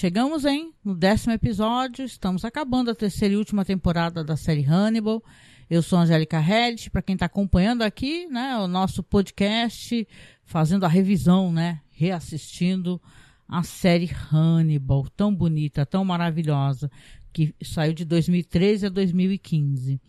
[0.00, 0.72] Chegamos, hein?
[0.82, 5.22] No décimo episódio, estamos acabando a terceira e última temporada da série Hannibal.
[5.68, 10.08] Eu sou Angélica Head, para quem está acompanhando aqui, né, o nosso podcast,
[10.42, 12.98] fazendo a revisão, né, reassistindo
[13.46, 16.90] a série Hannibal, tão bonita, tão maravilhosa,
[17.30, 20.00] que saiu de 2013 a 2015.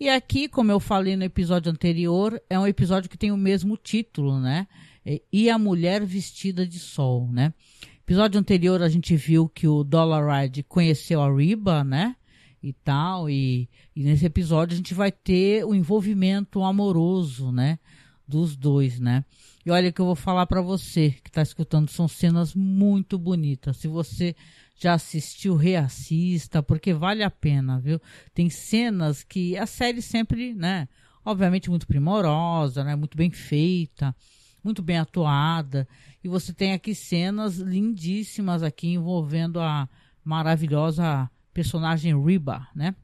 [0.00, 3.76] E aqui, como eu falei no episódio anterior, é um episódio que tem o mesmo
[3.76, 4.66] título, né?
[5.30, 7.52] E a Mulher Vestida de Sol, né?
[8.08, 12.16] Episódio anterior a gente viu que o Dollar Ride conheceu a Riba, né?
[12.62, 17.78] E tal, e, e nesse episódio a gente vai ter o envolvimento amoroso, né?
[18.26, 19.26] Dos dois, né?
[19.62, 23.76] E olha que eu vou falar para você que está escutando, são cenas muito bonitas.
[23.76, 24.34] Se você
[24.74, 28.00] já assistiu, reassista, porque vale a pena, viu?
[28.32, 30.88] Tem cenas que a série sempre, né?
[31.22, 32.96] Obviamente muito primorosa, né?
[32.96, 34.16] Muito bem feita,
[34.62, 35.88] muito bem atuada.
[36.22, 39.88] E você tem aqui cenas lindíssimas aqui envolvendo a
[40.24, 42.94] maravilhosa personagem Riba, né?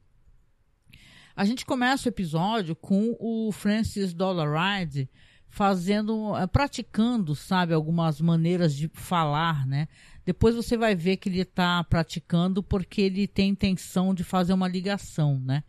[1.35, 5.09] A gente começa o episódio com o Francis Dollaride
[5.49, 9.87] fazendo, eh, praticando, sabe, algumas maneiras de falar, né?
[10.25, 14.67] Depois você vai ver que ele está praticando porque ele tem intenção de fazer uma
[14.67, 15.63] ligação, né?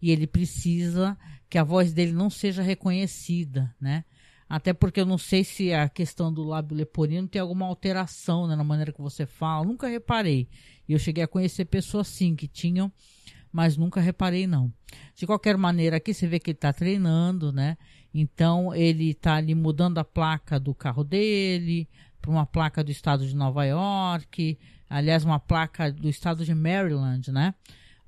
[0.00, 4.04] E ele precisa que a voz dele não seja reconhecida, né?
[4.48, 8.56] Até porque eu não sei se a questão do lábio leporino tem alguma alteração né,
[8.56, 9.66] na maneira que você fala.
[9.66, 10.48] nunca reparei.
[10.88, 12.90] E eu cheguei a conhecer pessoas sim que tinham,
[13.52, 14.72] mas nunca reparei não.
[15.14, 17.76] De qualquer maneira, aqui você vê que ele está treinando, né?
[18.14, 21.86] Então ele está ali mudando a placa do carro dele,
[22.20, 27.30] para uma placa do estado de Nova York, aliás, uma placa do estado de Maryland,
[27.30, 27.54] né?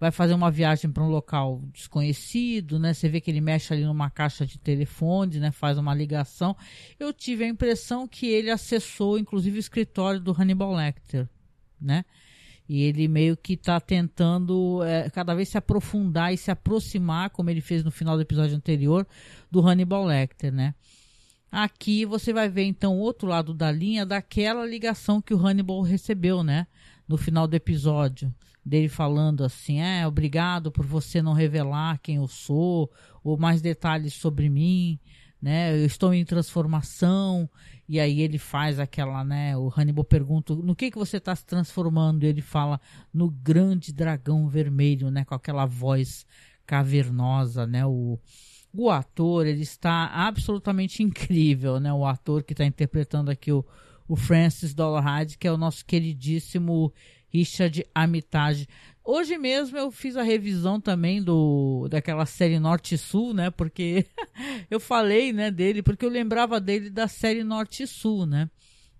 [0.01, 2.95] Vai fazer uma viagem para um local desconhecido, né?
[2.95, 5.51] Você vê que ele mexe ali numa caixa de telefone, né?
[5.51, 6.57] Faz uma ligação.
[6.99, 11.29] Eu tive a impressão que ele acessou, inclusive, o escritório do Hannibal Lecter,
[11.79, 12.07] né?
[12.67, 17.51] E ele meio que está tentando é, cada vez se aprofundar e se aproximar, como
[17.51, 19.07] ele fez no final do episódio anterior,
[19.51, 20.75] do Hannibal Lecter, né?
[21.53, 25.83] Aqui você vai ver então o outro lado da linha daquela ligação que o Hannibal
[25.83, 26.67] recebeu, né?
[27.09, 28.33] No final do episódio,
[28.65, 32.91] dele falando assim: é, obrigado por você não revelar quem eu sou,
[33.23, 34.99] ou mais detalhes sobre mim,
[35.41, 35.73] né?
[35.73, 37.49] Eu estou em transformação.
[37.89, 39.57] E aí ele faz aquela, né?
[39.57, 42.25] O Hannibal pergunta: no que, que você está se transformando?
[42.25, 42.81] E ele fala:
[43.13, 45.25] no grande dragão vermelho, né?
[45.25, 46.27] Com aquela voz
[46.67, 47.85] cavernosa, né?
[47.87, 48.19] O
[48.73, 51.93] o ator, ele está absolutamente incrível, né?
[51.93, 53.65] O ator que está interpretando aqui o,
[54.07, 56.93] o Francis Dolarhyde, que é o nosso queridíssimo
[57.33, 58.69] Richard Armitage.
[59.05, 63.51] Hoje mesmo eu fiz a revisão também do daquela série Norte Sul, né?
[63.51, 64.07] Porque
[64.71, 68.51] eu falei, né, dele, porque eu lembrava dele da série Norte Sul, né?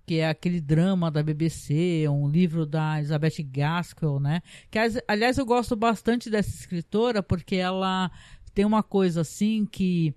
[0.07, 4.41] Que é aquele drama da BBC, um livro da Elizabeth Gaskell, né?
[4.71, 8.11] Que aliás eu gosto bastante dessa escritora porque ela
[8.55, 10.15] tem uma coisa assim que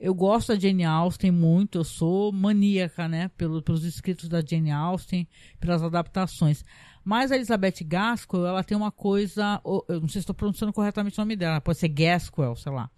[0.00, 4.70] eu gosto da Jane Austen muito, eu sou maníaca, né, pelo, pelos escritos da Jane
[4.70, 5.28] Austen,
[5.60, 6.64] pelas adaptações.
[7.04, 11.18] Mas a Elizabeth Gaskell, ela tem uma coisa, eu não sei se estou pronunciando corretamente
[11.18, 12.90] o nome dela, pode ser Gaskell, sei lá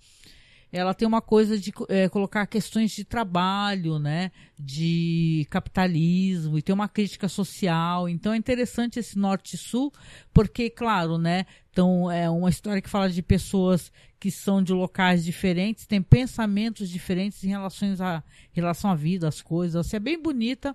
[0.72, 6.74] ela tem uma coisa de é, colocar questões de trabalho, né, de capitalismo e tem
[6.74, 8.08] uma crítica social.
[8.08, 9.92] Então é interessante esse norte-sul,
[10.32, 15.24] porque claro, né, então é uma história que fala de pessoas que são de locais
[15.24, 18.22] diferentes, têm pensamentos diferentes em relação à
[18.52, 19.86] relação à vida, às coisas.
[19.86, 20.74] Assim, é bem bonita.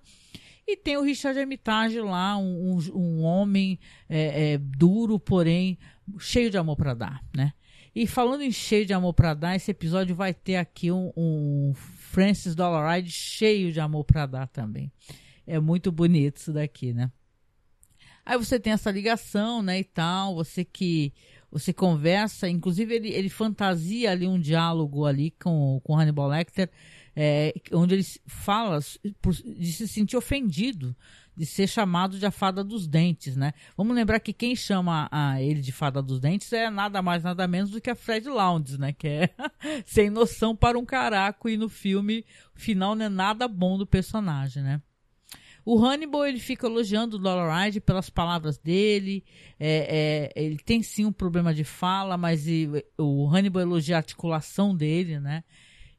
[0.67, 3.79] E tem o Richard Hermitage lá, um, um, homem
[4.09, 5.77] é, é, duro, porém
[6.19, 7.53] cheio de amor para dar, né?
[7.95, 11.73] E falando em cheio de amor para dar, esse episódio vai ter aqui um, um
[11.75, 14.91] Francis Dollaride cheio de amor para dar também.
[15.45, 17.11] É muito bonito isso daqui, né?
[18.25, 21.13] Aí você tem essa ligação, né, e tal, você que
[21.49, 26.69] você conversa, inclusive ele, ele fantasia ali um diálogo ali com, com Hannibal Lecter,
[27.15, 28.79] é, onde ele fala
[29.57, 30.93] de se sentir ofendido
[31.37, 33.53] de ser chamado de a fada dos dentes, né?
[33.77, 37.47] Vamos lembrar que quem chama a ele de fada dos dentes é nada mais nada
[37.47, 38.91] menos do que a Fred Lounds, né?
[38.91, 39.29] Que é
[39.85, 42.25] sem noção para um caraco e no filme
[42.55, 44.81] o final não é nada bom do personagem, né?
[45.63, 49.23] O Hannibal ele fica elogiando o Dollaride pelas palavras dele.
[49.59, 52.45] É, é, ele tem sim um problema de fala, mas
[52.97, 55.43] o Hannibal elogia a articulação dele, né?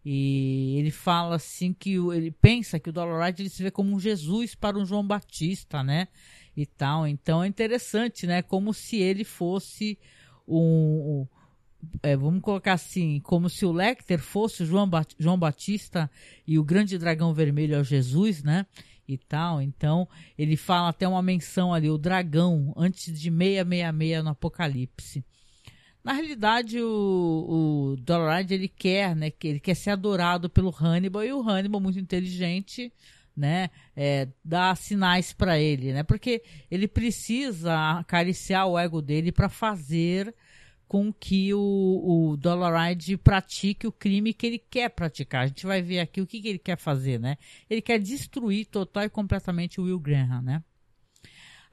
[0.04, 4.00] E ele fala assim que ele pensa que o Dollaride ele se vê como um
[4.00, 6.08] Jesus para um João Batista, né?
[6.56, 7.06] E tal.
[7.06, 8.42] Então é interessante, né?
[8.42, 9.98] Como se ele fosse
[10.46, 11.26] um,
[12.02, 16.10] é, vamos colocar assim, como se o Lecter fosse João, João Batista
[16.46, 18.66] e o grande dragão vermelho é o Jesus, né?
[19.08, 19.62] e tal.
[19.62, 20.06] Então,
[20.36, 25.24] ele fala até uma menção ali, o dragão, antes de 666 no Apocalipse.
[26.08, 27.96] Na realidade, o, o
[28.48, 32.90] ele quer, né, que ele quer ser adorado pelo Hannibal e o Hannibal, muito inteligente,
[33.36, 39.50] né, é, dá sinais para ele, né, porque ele precisa acariciar o ego dele para
[39.50, 40.34] fazer
[40.88, 45.44] com que o, o pratique o crime que ele quer praticar.
[45.44, 47.36] A gente vai ver aqui o que, que ele quer fazer, né?
[47.68, 50.64] Ele quer destruir total e completamente o Will Graham, né?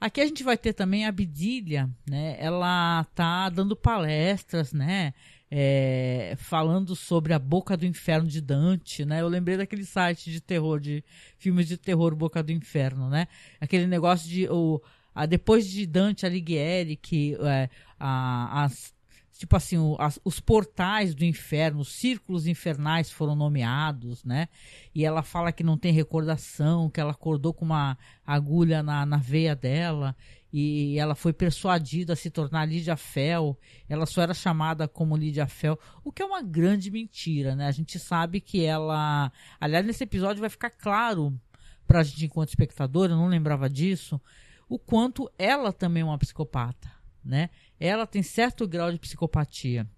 [0.00, 2.36] Aqui a gente vai ter também a Bidilha, né?
[2.38, 5.14] Ela tá dando palestras, né?
[5.50, 9.20] É, falando sobre a Boca do Inferno de Dante, né?
[9.20, 11.02] Eu lembrei daquele site de terror, de
[11.38, 13.26] filmes de terror Boca do Inferno, né?
[13.60, 14.82] Aquele negócio de o,
[15.14, 18.95] a, depois de Dante Alighieri, que é, a, as
[19.38, 24.48] tipo assim, o, as, os portais do inferno, os círculos infernais foram nomeados, né?
[24.94, 29.16] E ela fala que não tem recordação, que ela acordou com uma agulha na, na
[29.16, 30.16] veia dela
[30.52, 33.58] e ela foi persuadida a se tornar Lídia Fel.
[33.88, 37.66] Ela só era chamada como Lídia Fel, o que é uma grande mentira, né?
[37.66, 39.30] A gente sabe que ela.
[39.60, 41.38] Aliás, nesse episódio vai ficar claro
[41.86, 44.20] pra gente, enquanto espectador, eu não lembrava disso,
[44.68, 46.90] o quanto ela também é uma psicopata,
[47.24, 47.50] né?
[47.78, 49.88] Ela tem certo grau de psicopatia.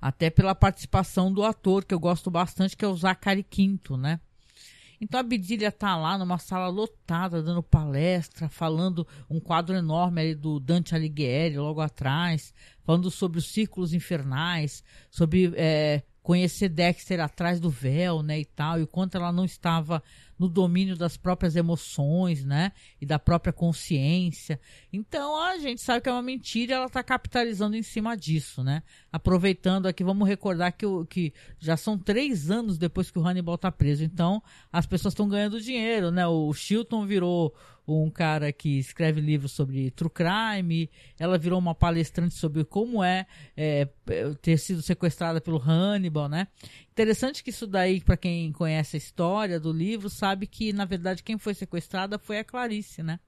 [0.00, 4.20] Até pela participação do ator, que eu gosto bastante, que é o Zachary Quinto, né?
[5.00, 10.34] Então a Bidilha tá lá numa sala lotada, dando palestra, falando um quadro enorme ali
[10.34, 17.58] do Dante Alighieri logo atrás, falando sobre os círculos infernais, sobre é, conhecer Dexter atrás
[17.58, 20.02] do véu, né, e tal, e o quanto ela não estava
[20.38, 22.72] no domínio das próprias emoções, né?
[23.00, 24.60] E da própria consciência.
[24.92, 28.82] Então a gente sabe que é uma mentira ela está capitalizando em cima disso, né?
[29.12, 33.70] Aproveitando aqui, vamos recordar que, que já são três anos depois que o Hannibal está
[33.70, 34.02] preso.
[34.02, 34.42] Então
[34.72, 36.26] as pessoas estão ganhando dinheiro, né?
[36.26, 37.54] O Chilton virou
[37.86, 43.26] um cara que escreve livros sobre true crime, ela virou uma palestrante sobre como é,
[43.56, 43.88] é
[44.40, 46.46] ter sido sequestrada pelo Hannibal, né?
[46.90, 51.22] Interessante que isso daí, para quem conhece a história do livro, sabe que na verdade
[51.22, 53.18] quem foi sequestrada foi a Clarice, né?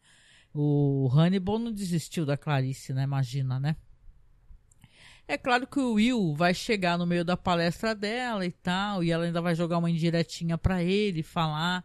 [0.54, 3.02] O Hannibal não desistiu da Clarice, né?
[3.02, 3.76] Imagina, né?
[5.26, 9.10] É claro que o Will vai chegar no meio da palestra dela e tal, e
[9.10, 11.82] ela ainda vai jogar uma indiretinha para ele, falar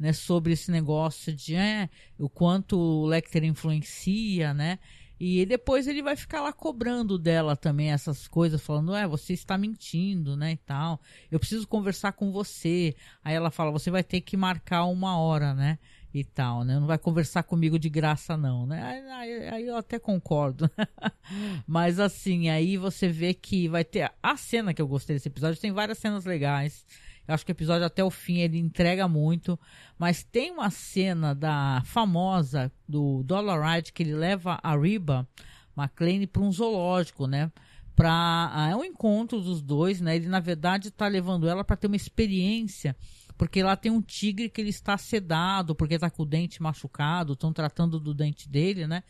[0.00, 4.78] né, sobre esse negócio de é, o quanto o Lecter influencia, né?
[5.20, 9.58] E depois ele vai ficar lá cobrando dela também essas coisas, falando, é, você está
[9.58, 10.98] mentindo, né, e tal.
[11.30, 12.96] Eu preciso conversar com você.
[13.22, 15.78] Aí ela fala, você vai ter que marcar uma hora, né,
[16.14, 16.80] e tal, né.
[16.80, 18.82] Não vai conversar comigo de graça, não, né.
[19.12, 20.70] Aí, aí eu até concordo.
[21.68, 24.10] Mas assim, aí você vê que vai ter...
[24.22, 26.86] A cena que eu gostei desse episódio, tem várias cenas legais.
[27.30, 29.58] Eu acho que o episódio até o fim ele entrega muito.
[29.96, 35.28] Mas tem uma cena da famosa do Dollaride que ele leva a Riba
[35.76, 37.52] McLean para um zoológico, né?
[37.94, 40.16] Pra, ah, é um encontro dos dois, né?
[40.16, 42.96] Ele na verdade está levando ela para ter uma experiência
[43.40, 47.32] porque lá tem um tigre que ele está sedado, porque está com o dente machucado,
[47.32, 49.02] estão tratando do dente dele, né?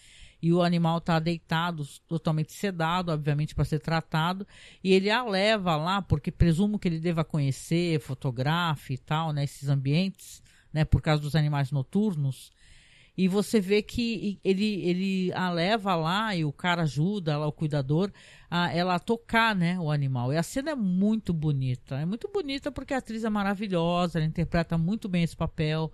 [0.43, 4.47] E o animal está deitado, totalmente sedado, obviamente, para ser tratado,
[4.83, 9.45] e ele a leva lá, porque presumo que ele deva conhecer, fotografe e tal, né,
[9.45, 10.43] esses ambientes,
[10.73, 12.53] né, por causa dos animais noturnos,
[13.17, 17.53] e você vê que ele, ele a leva lá e o cara ajuda lá, o
[17.53, 18.11] cuidador,
[18.51, 20.33] a ela a tocar, né, o animal.
[20.33, 22.01] E a cena é muito bonita.
[22.01, 25.93] É muito bonita porque a atriz é maravilhosa, ela interpreta muito bem esse papel.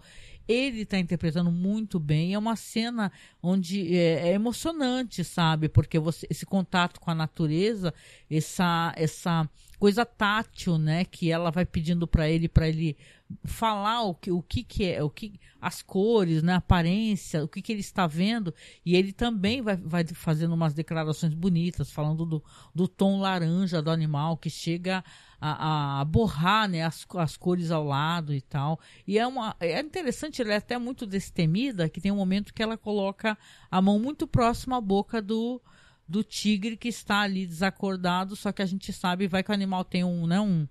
[0.48, 2.34] Ele está interpretando muito bem.
[2.34, 3.10] É uma cena
[3.42, 5.68] onde é, é, emocionante, sabe?
[5.68, 7.92] Porque você, esse contato com a natureza,
[8.30, 9.48] essa, essa
[9.78, 11.04] coisa tátil, né?
[11.04, 12.96] Que ela vai pedindo para ele, para ele
[13.44, 16.54] falar o que, o que, que é, o que, as cores, né?
[16.54, 18.54] A aparência, o que, que ele está vendo.
[18.84, 23.90] E ele também vai, vai fazendo umas declarações bonitas, falando do, do tom laranja do
[23.90, 25.04] animal que chega
[25.40, 28.80] a, a, borrar né, as, as cores ao lado e tal.
[29.06, 32.62] E é, uma, é interessante, ela é até muito destemida, que tem um momento que
[32.62, 33.36] ela coloca
[33.70, 35.60] a mão muito próxima à boca do,
[36.08, 39.84] do tigre que está ali desacordado, só que a gente sabe, vai que o animal
[39.84, 40.68] tem um, né, um,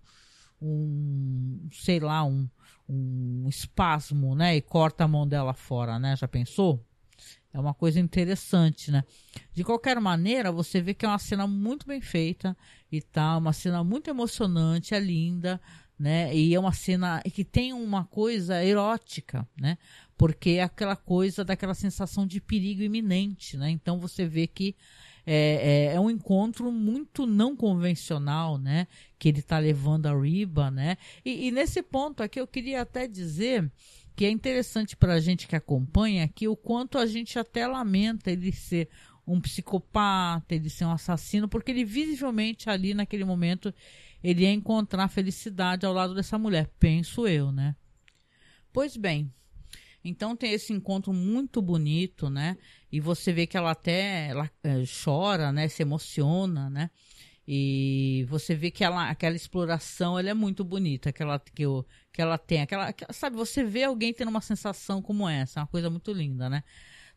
[0.61, 2.47] um sei lá, um,
[2.87, 6.85] um espasmo, né, e corta a mão dela fora, né, já pensou?
[7.55, 9.01] É uma coisa interessante, né?
[9.53, 12.55] De qualquer maneira, você vê que é uma cena muito bem feita
[12.91, 15.61] e tal, uma cena muito emocionante, é linda,
[15.97, 16.35] né?
[16.35, 19.77] E é uma cena que tem uma coisa erótica, né?
[20.17, 23.69] Porque é aquela coisa daquela sensação de perigo iminente, né?
[23.69, 24.75] Então você vê que
[25.25, 28.87] é, é, é um encontro muito não convencional, né?
[29.17, 30.97] Que ele está levando a Riba, né?
[31.23, 33.71] E, e nesse ponto aqui eu queria até dizer
[34.15, 38.31] que é interessante para a gente que acompanha que o quanto a gente até lamenta
[38.31, 38.89] ele ser
[39.27, 43.73] um psicopata, ele ser um assassino, porque ele visivelmente ali naquele momento
[44.23, 47.75] ele ia encontrar felicidade ao lado dessa mulher, penso eu, né?
[48.71, 49.31] Pois bem,
[50.05, 52.57] então tem esse encontro muito bonito, né?
[52.91, 55.67] E você vê que ela até ela, é, chora, né?
[55.67, 56.91] Se emociona, né?
[57.47, 61.83] E você vê que ela, aquela exploração ela é muito bonita, que ela, que, eu,
[62.13, 62.61] que ela tem.
[62.61, 66.49] Aquela, sabe, você vê alguém tendo uma sensação como essa, é uma coisa muito linda,
[66.49, 66.63] né?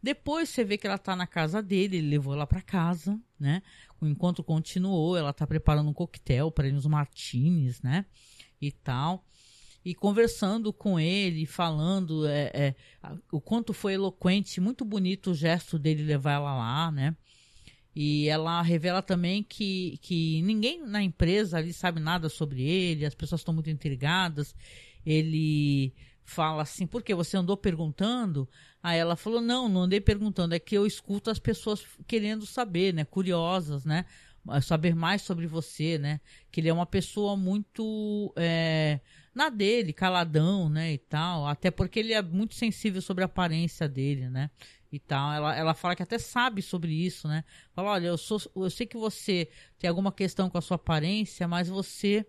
[0.03, 3.63] Depois você vê que ela tá na casa dele, ele levou ela para casa, né?
[4.01, 8.07] O encontro continuou, ela tá preparando um coquetel para ele, uns martinis, né?
[8.61, 9.25] E tal.
[9.89, 12.75] E conversando com ele, falando é, é,
[13.33, 17.17] o quanto foi eloquente, muito bonito o gesto dele levar ela lá, né?
[17.97, 23.15] E ela revela também que, que ninguém na empresa ali sabe nada sobre ele, as
[23.15, 24.55] pessoas estão muito intrigadas.
[25.07, 28.47] Ele fala assim, por que você andou perguntando?
[28.83, 32.93] Aí ela falou, não, não andei perguntando, é que eu escuto as pessoas querendo saber,
[32.93, 34.05] né, curiosas, né,
[34.61, 36.21] saber mais sobre você, né,
[36.53, 39.01] que ele é uma pessoa muito, é,
[39.39, 43.89] na dele, caladão, né, e tal, até porque ele é muito sensível sobre a aparência
[43.89, 44.51] dele, né,
[44.91, 45.33] e tal.
[45.33, 47.45] Ela, ela fala que até sabe sobre isso, né?
[47.73, 51.47] Fala, olha, eu, sou, eu sei que você tem alguma questão com a sua aparência,
[51.47, 52.27] mas você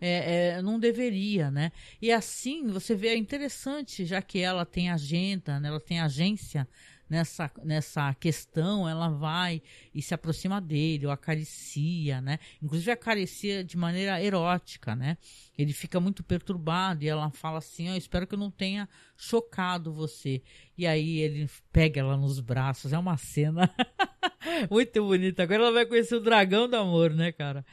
[0.00, 1.70] é, é, não deveria, né?
[2.00, 5.68] E assim, você vê, é interessante, já que ela tem agenda, né?
[5.68, 6.66] ela tem agência
[7.08, 9.62] nessa, nessa questão, ela vai
[9.94, 12.38] e se aproxima dele, ou acaricia, né?
[12.62, 15.16] Inclusive acaricia de maneira erótica, né?
[15.56, 19.92] Ele fica muito perturbado e ela fala assim, eu espero que eu não tenha chocado
[19.92, 20.42] você.
[20.76, 23.70] E aí ele pega ela nos braços, é uma cena
[24.70, 25.42] muito bonita.
[25.42, 27.64] Agora ela vai conhecer o dragão do amor, né, cara?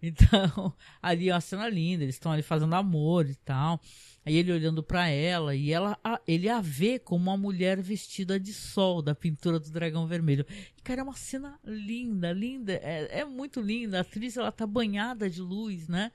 [0.00, 3.80] Então, ali é uma cena linda, eles estão ali fazendo amor e tal.
[4.26, 8.54] Aí ele olhando para ela e ela, ele a vê como uma mulher vestida de
[8.54, 10.46] sol da pintura do dragão vermelho.
[10.76, 13.98] E, cara, é uma cena linda, linda, é, é muito linda.
[13.98, 16.10] A atriz ela tá banhada de luz, né?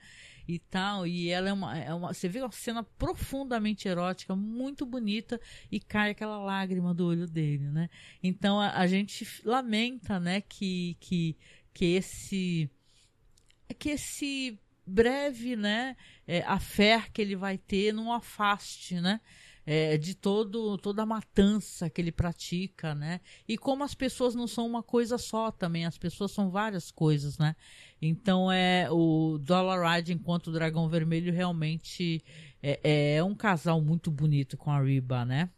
[0.48, 2.12] E tal, e ela é uma, é uma.
[2.12, 5.40] Você vê uma cena profundamente erótica, muito bonita,
[5.70, 7.88] e cai aquela lágrima do olho dele, né?
[8.20, 11.36] Então a, a gente lamenta, né, que, que,
[11.72, 12.68] que esse.
[13.78, 14.58] que esse
[14.90, 19.20] breve, né, é, a fé que ele vai ter não afaste, né,
[19.64, 24.46] é, de todo toda a matança que ele pratica, né, e como as pessoas não
[24.46, 27.54] são uma coisa só também, as pessoas são várias coisas, né,
[28.02, 32.22] então é o Dollar Ride enquanto o Dragão Vermelho realmente
[32.62, 35.50] é, é um casal muito bonito com a Riba, né.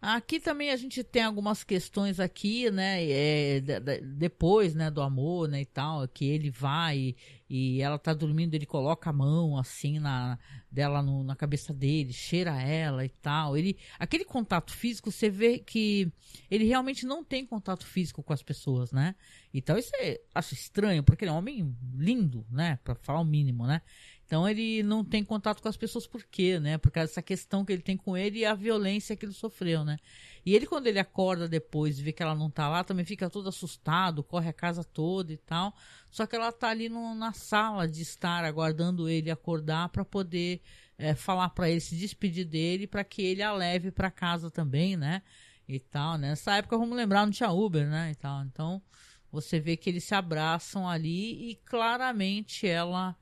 [0.00, 3.02] Aqui também a gente tem algumas questões aqui, né?
[3.02, 7.16] É, de, de, depois, né, do amor, né, e tal, que ele vai e,
[7.48, 10.38] e, ela tá dormindo, ele coloca a mão assim na
[10.70, 13.56] dela no, na cabeça dele, cheira ela e tal.
[13.56, 16.12] Ele, aquele contato físico, você vê que
[16.50, 19.14] ele realmente não tem contato físico com as pessoas, né?
[19.54, 23.24] Então isso é, acho estranho, porque ele é um homem lindo, né, para falar o
[23.24, 23.80] mínimo, né?
[24.26, 26.76] Então ele não tem contato com as pessoas por quê, né?
[26.76, 29.84] Por causa dessa questão que ele tem com ele e a violência que ele sofreu,
[29.84, 29.98] né?
[30.44, 33.30] E ele, quando ele acorda depois e vê que ela não tá lá, também fica
[33.30, 35.72] todo assustado, corre a casa toda e tal.
[36.10, 40.60] Só que ela tá ali no, na sala de estar, aguardando ele acordar para poder
[40.98, 44.96] é, falar para ele, se despedir dele, para que ele a leve para casa também,
[44.96, 45.22] né?
[45.68, 46.30] E tal, né?
[46.30, 48.10] Nessa época, vamos lembrar, não tinha Uber, né?
[48.10, 48.42] E tal.
[48.42, 48.82] Então,
[49.30, 53.16] você vê que eles se abraçam ali e claramente ela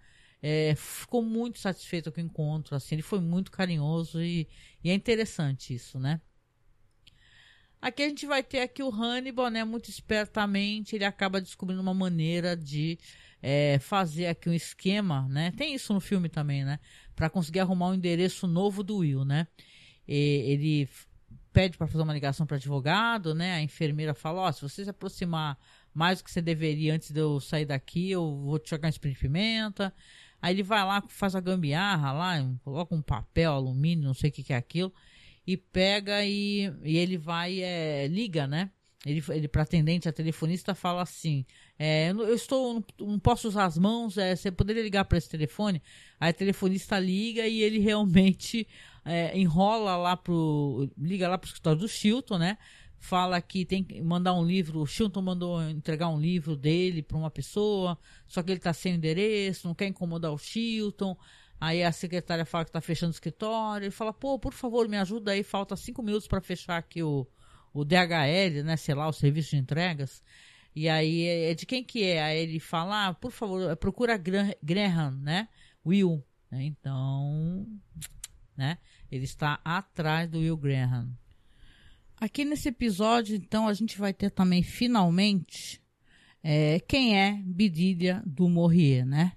[0.47, 4.47] é, ficou muito satisfeito com o encontro, assim, ele foi muito carinhoso e,
[4.85, 6.21] e, é interessante isso, né?
[7.81, 11.95] Aqui a gente vai ter aqui o Hannibal, né, muito espertamente, ele acaba descobrindo uma
[11.95, 12.99] maneira de
[13.41, 15.51] é, fazer aqui um esquema, né?
[15.57, 16.79] Tem isso no filme também, né?
[17.17, 19.47] Para conseguir arrumar um endereço novo do Will, né?
[20.07, 20.15] E,
[20.47, 20.89] ele
[21.55, 23.55] pede para fazer uma ligação para advogado, né?
[23.55, 25.59] A enfermeira fala: Ó, oh, se você se aproximar
[25.95, 28.91] mais do que você deveria antes de eu sair daqui, eu vou te jogar um
[28.91, 29.95] espírito de pimenta.
[30.45, 34.33] Aí ele vai lá, faz a gambiarra lá, coloca um papel, alumínio, não sei o
[34.35, 34.93] que, que é aquilo,
[35.47, 38.71] e pega e, e ele vai, é, liga, né?
[39.07, 41.47] Ele, ele para atendente, a telefonista, fala assim:
[41.79, 45.83] é, Eu estou, não posso usar as mãos, é, você poderia ligar para esse telefone?
[46.21, 48.69] Aí a telefonista liga e ele realmente
[49.03, 50.91] é, enrola lá pro.
[50.99, 52.59] liga lá pro escritório do Chilton, né?
[52.99, 57.17] Fala que tem que mandar um livro, o Chilton mandou entregar um livro dele para
[57.17, 61.17] uma pessoa, só que ele está sem endereço, não quer incomodar o Chilton.
[61.61, 63.85] Aí a secretária fala que está fechando o escritório.
[63.85, 67.27] Ele fala, pô, por favor, me ajuda aí, falta cinco minutos para fechar aqui o,
[67.73, 70.23] o DHL, né, sei lá, o serviço de entregas.
[70.75, 72.23] E aí, é, é de quem que é?
[72.23, 75.49] Aí ele fala, ah, por favor, procura Graham, né,
[75.87, 76.25] Will.
[76.51, 77.67] Então,
[78.57, 78.79] né?
[79.11, 81.11] Ele está atrás do Will Graham.
[82.25, 85.79] Aqui nesse episódio, então, a gente vai ter também, finalmente,
[86.43, 89.33] é, quem é Bidilha do Morrier, né?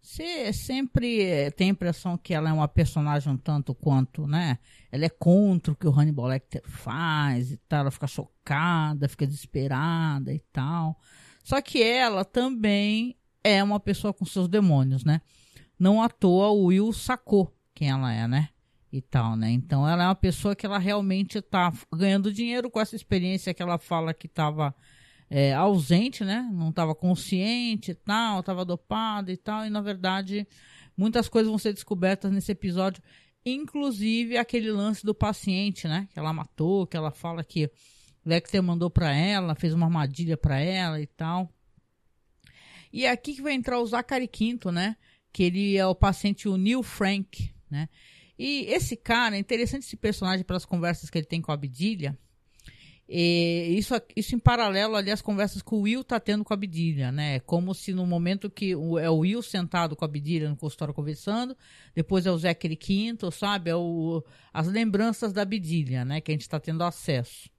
[0.00, 4.60] Você sempre é, tem a impressão que ela é uma personagem um tanto quanto, né?
[4.92, 9.26] Ela é contra o que o Hannibal Lecter faz e tal, ela fica chocada, fica
[9.26, 10.96] desesperada e tal.
[11.42, 15.20] Só que ela também é uma pessoa com seus demônios, né?
[15.76, 18.50] Não à toa o Will sacou quem ela é, né?
[18.94, 19.50] E tal, né?
[19.50, 23.60] Então ela é uma pessoa que ela realmente tá ganhando dinheiro com essa experiência que
[23.60, 24.72] ela fala que estava
[25.28, 26.48] é, ausente, né?
[26.52, 29.66] Não estava consciente e tal, estava dopada e tal.
[29.66, 30.46] E na verdade,
[30.96, 33.02] muitas coisas vão ser descobertas nesse episódio,
[33.44, 36.08] inclusive aquele lance do paciente, né?
[36.12, 37.68] Que ela matou, que ela fala que
[38.24, 41.52] Lecter mandou para ela, fez uma armadilha para ela e tal.
[42.92, 44.96] E é aqui que vai entrar o Zachary Quinto, né?
[45.32, 47.88] Que ele é o paciente, o Neil Frank, né?
[48.38, 52.18] E esse cara, é interessante esse personagem pelas conversas que ele tem com a Abdilha.
[53.06, 57.12] Isso, isso em paralelo ali às conversas que o Will tá tendo com a Abdilha,
[57.12, 57.38] né?
[57.40, 60.94] Como se no momento que o, é o Will sentado com a Abdilha no consultório
[60.94, 61.54] conversando,
[61.94, 63.70] depois é o Zachary Quinto, sabe?
[63.70, 66.20] É o, as lembranças da Abdilha, né?
[66.20, 67.50] Que a gente está tendo acesso.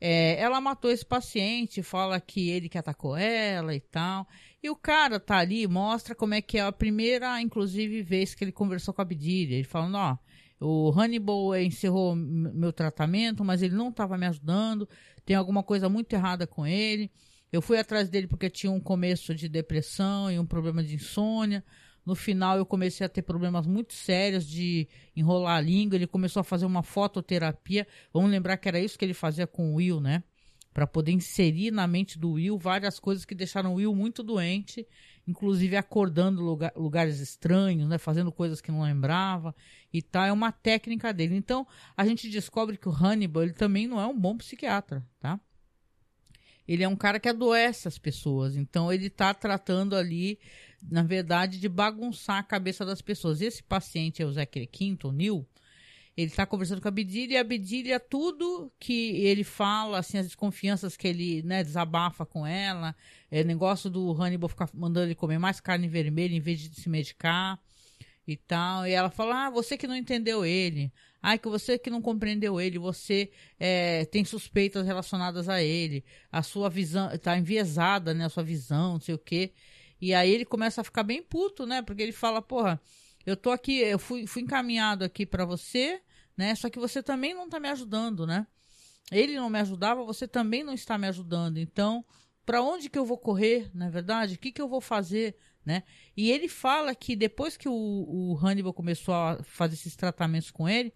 [0.00, 4.26] É, ela matou esse paciente, fala que ele que atacou ela e tal.
[4.62, 8.44] E o cara tá ali, mostra como é que é a primeira, inclusive, vez que
[8.44, 9.56] ele conversou com a Abdília.
[9.56, 10.18] Ele falando, ó,
[10.60, 14.88] o Hannibal encerrou meu tratamento, mas ele não estava me ajudando,
[15.24, 17.10] tem alguma coisa muito errada com ele.
[17.52, 21.64] Eu fui atrás dele porque tinha um começo de depressão e um problema de insônia.
[22.04, 25.96] No final eu comecei a ter problemas muito sérios de enrolar a língua.
[25.96, 27.86] Ele começou a fazer uma fototerapia.
[28.12, 30.22] Vamos lembrar que era isso que ele fazia com o Will, né?
[30.72, 34.86] Para poder inserir na mente do Will várias coisas que deixaram o Will muito doente,
[35.26, 37.96] inclusive acordando lugar, lugares estranhos, né?
[37.96, 39.54] Fazendo coisas que não lembrava
[39.92, 40.24] e tal.
[40.24, 41.36] É uma técnica dele.
[41.36, 45.40] Então a gente descobre que o Hannibal ele também não é um bom psiquiatra, tá?
[46.66, 48.56] Ele é um cara que adoece as pessoas.
[48.56, 50.38] Então ele está tratando ali
[50.90, 53.40] na verdade, de bagunçar a cabeça das pessoas.
[53.40, 55.46] Esse paciente é o Zé Quinto, o Neil,
[56.16, 60.26] ele está conversando com a Bedilha e a Bedilha, tudo que ele fala, assim, as
[60.26, 62.94] desconfianças que ele né, desabafa com ela,
[63.30, 66.88] é negócio do Hannibal ficar mandando ele comer mais carne vermelha em vez de se
[66.88, 67.58] medicar
[68.26, 68.86] e tal.
[68.86, 70.92] E ela fala: Ah, você que não entendeu ele.
[71.20, 76.04] Ah, que você que não compreendeu ele, você é, tem suspeitas relacionadas a ele.
[76.30, 78.26] A sua visão está enviesada, né?
[78.26, 79.52] A sua visão, não sei o quê.
[80.04, 81.80] E aí ele começa a ficar bem puto, né?
[81.80, 82.78] Porque ele fala, porra,
[83.24, 85.98] eu tô aqui, eu fui, fui encaminhado aqui para você,
[86.36, 86.54] né?
[86.54, 88.46] Só que você também não tá me ajudando, né?
[89.10, 91.56] Ele não me ajudava, você também não está me ajudando.
[91.56, 92.04] Então,
[92.44, 94.34] para onde que eu vou correr, na é verdade?
[94.34, 95.82] O que que eu vou fazer, né?
[96.14, 100.68] E ele fala que depois que o, o Hannibal começou a fazer esses tratamentos com
[100.68, 100.92] ele,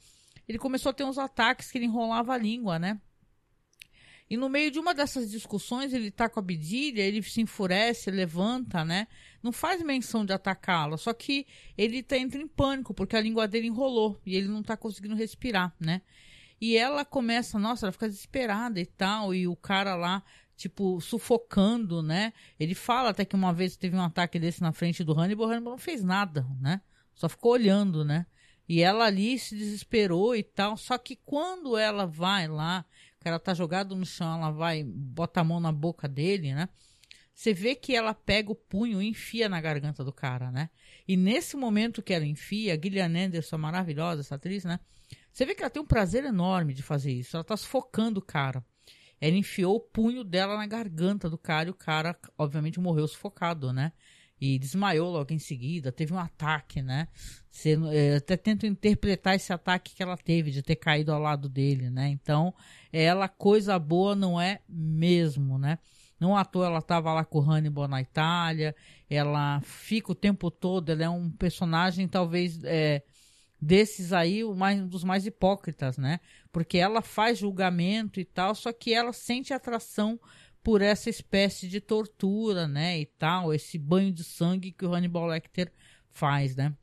[0.46, 3.00] ele começou a ter uns ataques que ele enrolava a língua, né?
[4.30, 8.10] E no meio de uma dessas discussões, ele tá com a Bedilha, ele se enfurece,
[8.10, 9.08] levanta, né?
[9.42, 11.46] Não faz menção de atacá-la, só que
[11.78, 15.14] ele tá, entra em pânico, porque a língua dele enrolou e ele não tá conseguindo
[15.14, 16.02] respirar, né?
[16.60, 20.22] E ela começa, nossa, ela fica desesperada e tal, e o cara lá,
[20.56, 22.34] tipo, sufocando, né?
[22.60, 25.50] Ele fala até que uma vez teve um ataque desse na frente do Hannibal, o
[25.50, 26.82] Hannibal não fez nada, né?
[27.14, 28.26] Só ficou olhando, né?
[28.68, 32.84] E ela ali se desesperou e tal, só que quando ela vai lá
[33.28, 36.68] cara tá jogado no chão, ela vai, bota a mão na boca dele, né?
[37.34, 40.70] Você vê que ela pega o punho e enfia na garganta do cara, né?
[41.06, 44.80] E nesse momento que ela enfia, a Gillian Anderson, maravilhosa, essa atriz, né?
[45.32, 47.36] Você vê que ela tem um prazer enorme de fazer isso.
[47.36, 48.64] Ela tá sufocando o cara.
[49.20, 53.72] Ela enfiou o punho dela na garganta do cara e o cara, obviamente, morreu sufocado,
[53.72, 53.92] né?
[54.40, 57.08] E desmaiou logo em seguida, teve um ataque, né?
[57.50, 61.48] Você, é, até tento interpretar esse ataque que ela teve de ter caído ao lado
[61.48, 62.08] dele, né?
[62.08, 62.54] Então,
[62.92, 65.78] ela coisa boa não é mesmo, né?
[66.20, 68.74] Não à toa ela estava lá com o Hannibal na Itália,
[69.08, 73.02] ela fica o tempo todo, ela é um personagem talvez é,
[73.60, 76.20] desses aí, o mais, um dos mais hipócritas, né?
[76.52, 80.18] Porque ela faz julgamento e tal, só que ela sente atração
[80.62, 85.26] por essa espécie de tortura, né, e tal, esse banho de sangue que o Hannibal
[85.26, 85.72] Lecter
[86.10, 86.74] faz, né?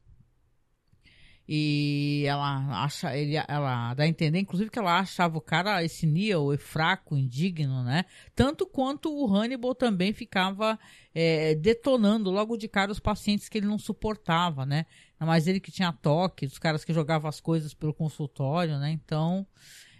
[1.47, 6.07] E ela acha, ele, ela dá a entender, inclusive, que ela achava o cara, esse
[6.07, 8.05] é fraco, indigno, né?
[8.33, 10.79] Tanto quanto o Hannibal também ficava
[11.13, 14.87] é, detonando logo de cara os pacientes que ele não suportava, né?
[15.19, 18.89] Mas ele que tinha toque, os caras que jogavam as coisas pelo consultório, né?
[18.89, 19.45] Então,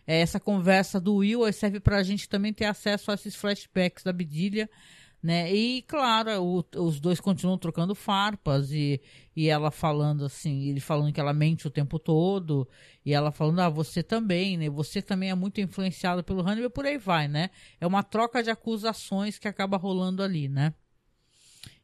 [0.08, 4.04] é, essa conversa do Will serve para a gente também ter acesso a esses flashbacks
[4.04, 4.70] da Bedilha,
[5.22, 5.52] né?
[5.52, 9.02] E claro, o, os dois continuam trocando farpas e,
[9.36, 12.68] e ela falando assim, ele falando que ela mente o tempo todo
[13.04, 14.70] e ela falando, ah, você também, né?
[14.70, 17.50] Você também é muito influenciado pelo Hannibal, por aí vai, né?
[17.82, 20.74] É uma troca de acusações que acaba rolando ali, né?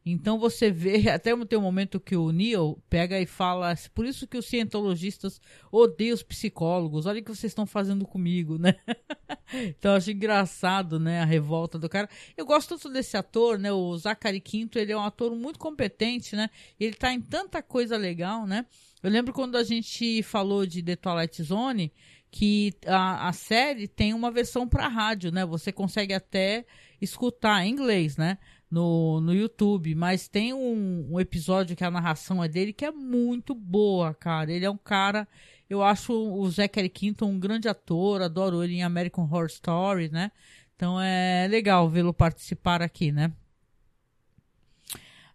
[0.04, 4.26] Então você vê, até tem um momento que o Neil pega e fala, por isso
[4.26, 8.74] que os cientologistas odeiam os psicólogos, olha o que vocês estão fazendo comigo, né?
[9.54, 12.08] então eu acho engraçado, né, a revolta do cara.
[12.36, 16.34] Eu gosto tanto desse ator, né, o Zachary Quinto, ele é um ator muito competente,
[16.34, 16.50] né?
[16.80, 18.66] Ele tá em tanta coisa legal, né?
[19.02, 21.92] Eu lembro quando a gente falou de The Twilight Zone,
[22.30, 25.44] que a, a série tem uma versão para rádio, né?
[25.44, 26.64] Você consegue até
[27.00, 28.38] escutar em inglês, né?
[28.72, 32.90] No, no YouTube, mas tem um, um, episódio que a narração é dele que é
[32.90, 34.50] muito boa, cara.
[34.50, 35.28] Ele é um cara,
[35.68, 40.32] eu acho o Zachary Quinto um grande ator, adoro ele em American Horror Story, né?
[40.74, 43.30] Então é legal vê-lo participar aqui, né?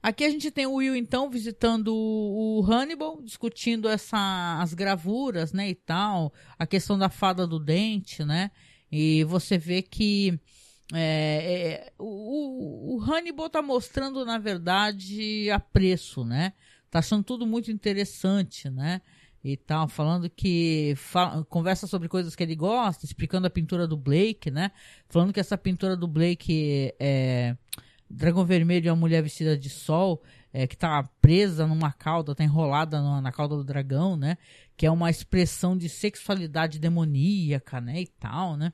[0.01, 5.69] Aqui a gente tem o Will, então, visitando o Hannibal, discutindo essa, as gravuras, né,
[5.69, 8.49] e tal, a questão da fada do dente, né?
[8.91, 10.39] E você vê que
[10.93, 16.53] é, é, o, o Hannibal tá mostrando, na verdade, apreço, né?
[16.89, 19.01] Tá achando tudo muito interessante, né?
[19.43, 20.93] E tal, falando que.
[20.95, 24.71] Fala, conversa sobre coisas que ele gosta, explicando a pintura do Blake, né?
[25.09, 27.55] Falando que essa pintura do Blake é.
[28.09, 30.23] Dragão Vermelho é uma mulher vestida de sol,
[30.53, 34.37] é, que tá presa numa cauda, tá enrolada na, na cauda do dragão, né?
[34.77, 38.01] Que é uma expressão de sexualidade demoníaca, né?
[38.01, 38.71] E tal, né?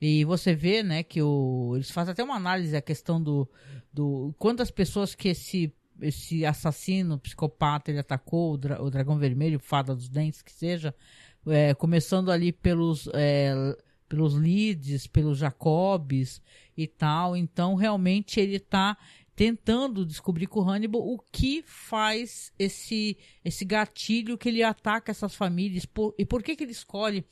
[0.00, 3.48] E você vê, né, que o, eles fazem até uma análise a questão do,
[3.92, 9.58] do quantas pessoas que esse esse assassino, psicopata, ele atacou o, dra o dragão vermelho,
[9.58, 10.94] fada dos dentes, que seja,
[11.46, 13.54] é, começando ali pelos é,
[14.08, 16.40] pelos Leeds, pelos Jacobs
[16.76, 17.36] e tal.
[17.36, 18.96] Então, realmente ele está
[19.34, 25.34] tentando descobrir com o Hannibal o que faz esse esse gatilho que ele ataca essas
[25.34, 27.24] famílias por, e por que que ele escolhe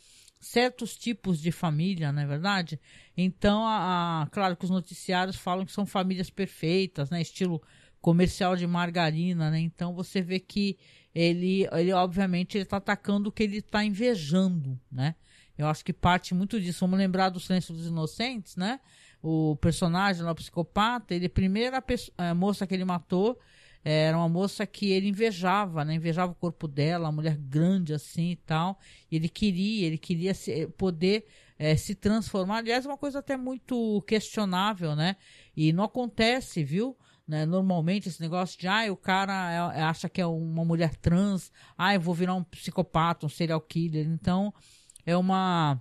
[0.44, 2.78] certos tipos de família, não é verdade?
[3.16, 7.22] Então, a, a, claro que os noticiários falam que são famílias perfeitas, né?
[7.22, 7.62] Estilo
[8.00, 9.58] comercial de margarina, né?
[9.60, 10.76] Então você vê que
[11.14, 15.14] ele, ele obviamente, ele está atacando o que ele está invejando, né?
[15.56, 16.80] Eu acho que parte muito disso.
[16.80, 18.80] Vamos lembrar do Silêncio dos Inocentes, né?
[19.22, 21.82] O personagem o psicopata, ele, a primeira
[22.18, 23.38] a moça que ele matou,
[23.84, 25.94] era uma moça que ele invejava, né?
[25.94, 28.78] Invejava o corpo dela, uma mulher grande assim e tal.
[29.12, 31.26] Ele queria, ele queria se, poder
[31.58, 32.58] é, se transformar.
[32.58, 35.16] Aliás, é uma coisa até muito questionável, né?
[35.54, 36.96] E não acontece, viu?
[37.28, 37.44] Né?
[37.44, 41.94] Normalmente esse negócio de, ah, o cara é, acha que é uma mulher trans, ah,
[41.94, 44.06] eu vou virar um psicopata, um serial killer.
[44.06, 44.52] Então,
[45.04, 45.80] é uma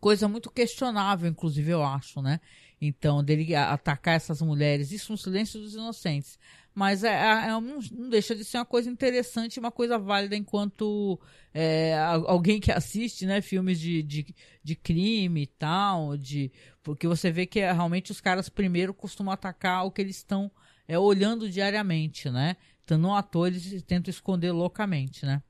[0.00, 2.40] coisa muito questionável, inclusive, eu acho, né?
[2.80, 6.38] Então, dele atacar essas mulheres, isso no silêncio dos inocentes.
[6.74, 11.20] Mas é, é, é não deixa de ser uma coisa interessante, uma coisa válida enquanto
[11.52, 16.50] é, alguém que assiste, né, filmes de, de, de crime e tal, de,
[16.82, 20.50] porque você vê que é, realmente os caras primeiro costumam atacar o que eles estão
[20.88, 22.56] é, olhando diariamente, né?
[22.82, 25.42] Então, não toa eles tentam esconder loucamente, né?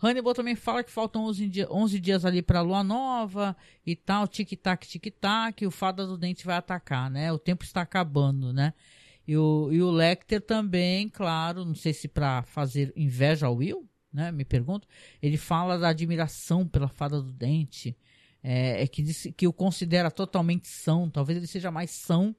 [0.00, 3.96] Hannibal também fala que faltam 11, dia, 11 dias ali para a lua nova e
[3.96, 7.32] tal, tic-tac, tic-tac, o fada do dente vai atacar, né?
[7.32, 8.74] O tempo está acabando, né?
[9.28, 13.86] E o, e o Lecter também, claro, não sei se para fazer inveja ao Will,
[14.10, 14.32] né?
[14.32, 14.88] Me pergunto.
[15.20, 17.94] Ele fala da admiração pela fada do dente,
[18.42, 21.10] é, é que, diz, que o considera totalmente são.
[21.10, 22.34] Talvez ele seja mais são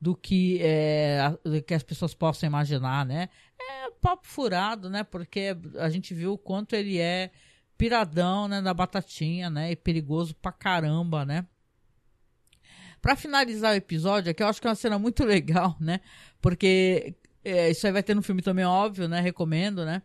[0.00, 3.28] do que, é, do que as pessoas possam imaginar, né?
[3.60, 5.04] É papo furado, né?
[5.04, 7.30] Porque a gente viu o quanto ele é
[7.78, 8.60] piradão, né?
[8.60, 9.70] Da batatinha, né?
[9.70, 11.46] E perigoso pra caramba, né?
[13.02, 16.00] Para finalizar o episódio, aqui eu acho que é uma cena muito legal, né?
[16.40, 19.20] Porque é, isso aí vai ter no filme também, óbvio, né?
[19.20, 20.02] Recomendo, né?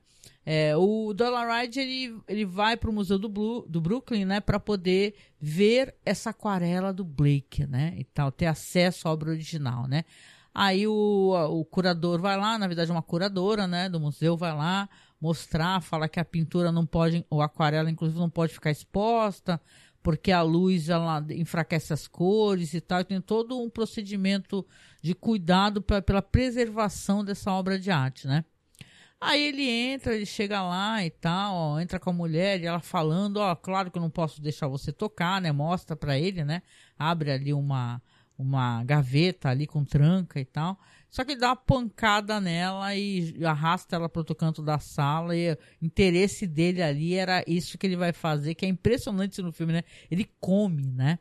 [0.49, 4.57] É, o Dollaride ele, ele vai para o Museu do, Blue, do Brooklyn, né, para
[4.57, 10.05] poder ver essa aquarela do Blake, né, e tal, ter acesso à obra original, né.
[10.53, 14.87] Aí o, o curador vai lá, na verdade uma curadora, né, do museu vai lá
[15.19, 19.59] mostrar, fala que a pintura não pode, o aquarela inclusive não pode ficar exposta,
[20.07, 23.03] porque a luz ela enfraquece as cores e tal.
[23.03, 24.65] Tem todo um procedimento
[25.01, 28.45] de cuidado pra, pela preservação dessa obra de arte, né?
[29.19, 32.79] Aí ele entra, ele chega lá e tal, ó, entra com a mulher e ela
[32.79, 35.51] falando, ó, claro que eu não posso deixar você tocar, né?
[35.51, 36.61] Mostra para ele, né?
[36.97, 38.01] Abre ali uma
[38.37, 40.79] uma gaveta ali com tranca e tal.
[41.17, 45.35] Só que ele dá uma pancada nela e arrasta ela para outro canto da sala.
[45.35, 49.51] E o interesse dele ali era isso que ele vai fazer, que é impressionante no
[49.51, 49.83] filme, né?
[50.11, 51.17] Ele come, né?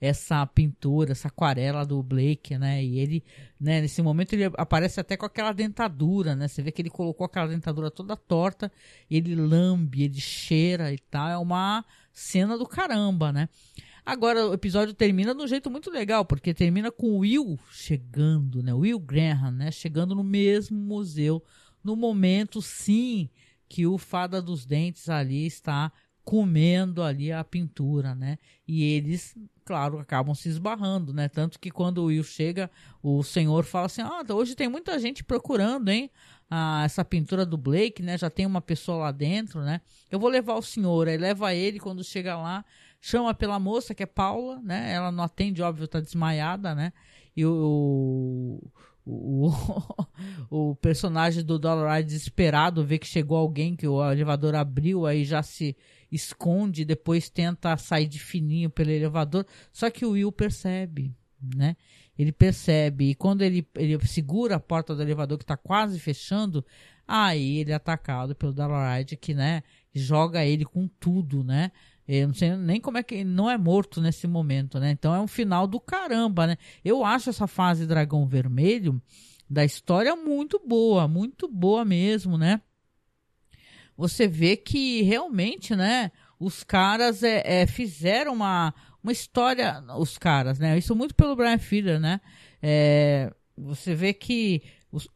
[0.00, 2.84] essa pintura, essa aquarela do Blake, né?
[2.84, 3.24] E ele,
[3.58, 6.46] né, nesse momento ele aparece até com aquela dentadura, né?
[6.46, 8.70] Você vê que ele colocou aquela dentadura toda torta,
[9.10, 11.28] ele lambe, ele cheira e tal.
[11.28, 13.48] É uma cena do caramba, né?
[14.04, 18.62] Agora o episódio termina de um jeito muito legal, porque termina com o Will chegando,
[18.62, 18.74] né?
[18.74, 19.70] Will Graham, né?
[19.70, 21.42] Chegando no mesmo museu,
[21.84, 23.30] no momento, sim,
[23.68, 25.92] que o Fada dos Dentes ali está
[26.24, 28.38] comendo ali a pintura, né?
[28.66, 31.28] E eles, claro, acabam se esbarrando, né?
[31.28, 32.70] Tanto que quando o Will chega,
[33.02, 36.10] o senhor fala assim: Ah, hoje tem muita gente procurando, hein?
[36.50, 38.18] Ah, essa pintura do Blake, né?
[38.18, 39.80] Já tem uma pessoa lá dentro, né?
[40.10, 41.08] Eu vou levar o senhor.
[41.08, 42.64] Aí leva ele quando chega lá,
[43.02, 44.92] chama pela moça, que é Paula, né?
[44.92, 46.92] Ela não atende, óbvio, tá desmaiada, né?
[47.36, 48.62] E o,
[49.04, 49.50] o,
[50.48, 55.42] o personagem do Dollar desesperado vê que chegou alguém, que o elevador abriu, aí já
[55.42, 55.76] se
[56.12, 59.44] esconde, depois tenta sair de fininho pelo elevador.
[59.72, 61.12] Só que o Will percebe,
[61.56, 61.76] né?
[62.16, 63.10] Ele percebe.
[63.10, 66.64] E quando ele, ele segura a porta do elevador que está quase fechando,
[67.08, 71.72] aí ele é atacado pelo Dallaride, que, né, joga ele com tudo, né?
[72.06, 74.90] Eu não sei nem como é que ele não é morto nesse momento, né?
[74.90, 76.56] Então é um final do caramba, né?
[76.84, 79.00] Eu acho essa fase Dragão Vermelho
[79.48, 82.60] da história muito boa, muito boa mesmo, né?
[83.96, 90.58] você vê que realmente, né, os caras é, é, fizeram uma, uma história, os caras,
[90.58, 92.20] né, isso muito pelo Brian Filler, né,
[92.62, 94.62] é, você vê que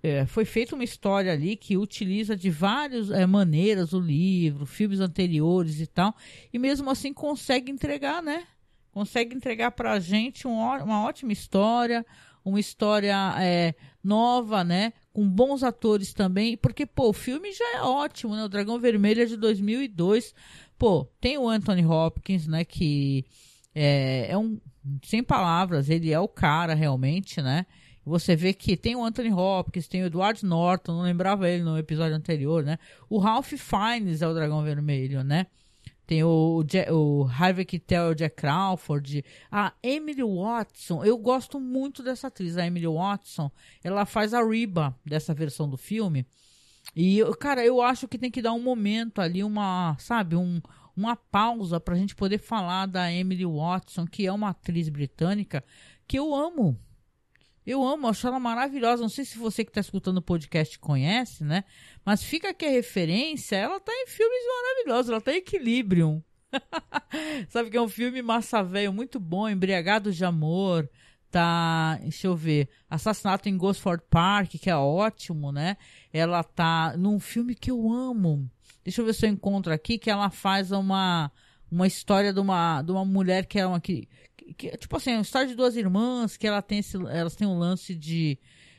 [0.02, 5.00] é, foi feita uma história ali que utiliza de várias é, maneiras o livro, filmes
[5.00, 6.14] anteriores e tal,
[6.52, 8.46] e mesmo assim consegue entregar, né,
[8.90, 12.04] consegue entregar pra gente um, uma ótima história,
[12.42, 14.92] uma história é, nova, né?
[15.12, 18.44] Com bons atores também, porque, pô, o filme já é ótimo, né?
[18.44, 20.32] O Dragão Vermelho é de 2002.
[20.78, 22.64] Pô, tem o Anthony Hopkins, né?
[22.64, 23.24] Que
[23.74, 24.60] é, é um.
[25.02, 27.66] Sem palavras, ele é o cara realmente, né?
[28.06, 31.76] Você vê que tem o Anthony Hopkins, tem o Edward Norton, não lembrava ele no
[31.76, 32.78] episódio anterior, né?
[33.10, 35.48] O Ralph Fiennes é o Dragão Vermelho, né?
[36.06, 39.24] Tem o, o Harvey Keitel, o Jack Crawford.
[39.50, 41.04] A Emily Watson.
[41.04, 43.50] Eu gosto muito dessa atriz, a Emily Watson.
[43.82, 46.24] Ela faz a Reba dessa versão do filme.
[46.94, 50.62] E, cara, eu acho que tem que dar um momento ali, uma, sabe, um,
[50.96, 55.64] uma pausa pra gente poder falar da Emily Watson, que é uma atriz britânica
[56.06, 56.78] que eu amo.
[57.66, 59.02] Eu amo, acho ela maravilhosa.
[59.02, 61.64] Não sei se você que está escutando o podcast conhece, né?
[62.05, 63.57] Mas fica aqui a referência.
[63.57, 65.11] Ela tá em filmes maravilhosos.
[65.11, 66.22] Ela tá em Equilibrium.
[67.48, 70.88] Sabe que é um filme massa velho muito bom, Embriagados de Amor.
[71.29, 75.76] Tá, deixa eu ver, Assassinato em Gosford Park, que é ótimo, né?
[76.12, 78.48] Ela tá num filme que eu amo.
[78.85, 81.31] Deixa eu ver se eu encontro aqui que ela faz uma
[81.70, 84.09] uma história de uma, de uma mulher que é uma que,
[84.54, 87.46] que, tipo assim, é uma história de duas irmãs que ela tem esse, elas têm
[87.46, 88.38] um lance de,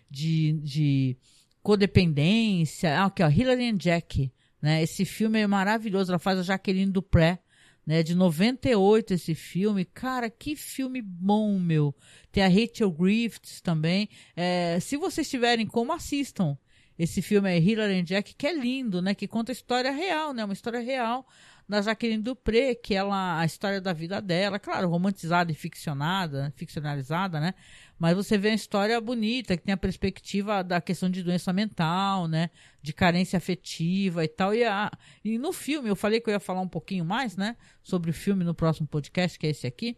[0.09, 1.17] de, de
[1.61, 2.97] codependência.
[2.99, 4.31] Ah, aqui, ó, Hilary and Jack.
[4.61, 4.81] Né?
[4.81, 6.11] Esse filme é maravilhoso.
[6.11, 7.39] Ela faz a Jaqueline Dupré.
[7.85, 9.85] Né, de 98 esse filme.
[9.85, 11.95] Cara, que filme bom, meu.
[12.33, 14.09] Tem a Rachel Griffiths também.
[14.35, 16.57] É, se vocês tiverem como, assistam.
[16.99, 19.15] Esse filme é Hilary and Jack, que é lindo, né?
[19.15, 20.43] Que conta a história real, né?
[20.43, 21.25] Uma história real
[21.67, 27.39] da Jaqueline Dupré, que ela a história da vida dela, claro, romantizada e ficcionada, ficcionalizada,
[27.39, 27.53] né?
[27.99, 32.27] Mas você vê a história bonita, que tem a perspectiva da questão de doença mental,
[32.27, 32.49] né?
[32.81, 34.53] De carência afetiva e tal.
[34.53, 34.89] E, a,
[35.25, 37.57] e no filme, eu falei que eu ia falar um pouquinho mais, né?
[37.83, 39.97] Sobre o filme no próximo podcast, que é esse aqui.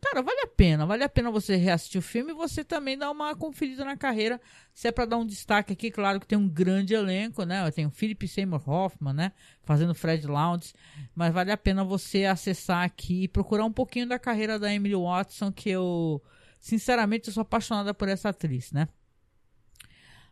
[0.00, 3.10] Cara, vale a pena, vale a pena você reassistir o filme e você também dar
[3.10, 4.40] uma conferida na carreira.
[4.72, 7.70] Se é para dar um destaque aqui, claro que tem um grande elenco, né?
[7.70, 9.32] Tem o Philip Seymour Hoffman, né?
[9.62, 10.74] Fazendo Fred Lounds.
[11.14, 14.94] Mas vale a pena você acessar aqui e procurar um pouquinho da carreira da Emily
[14.94, 16.22] Watson, que eu,
[16.58, 18.88] sinceramente, eu sou apaixonada por essa atriz, né?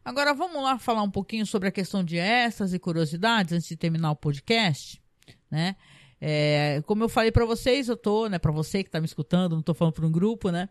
[0.03, 3.77] Agora vamos lá falar um pouquinho sobre a questão de extras e curiosidades antes de
[3.77, 5.03] terminar o podcast,
[5.51, 5.77] né?
[6.21, 9.55] É, como eu falei para vocês, eu tô, né, para você que tá me escutando,
[9.55, 10.69] não tô falando para um grupo, né?